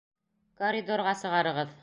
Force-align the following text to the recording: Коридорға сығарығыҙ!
Коридорға 0.61 1.15
сығарығыҙ! 1.23 1.79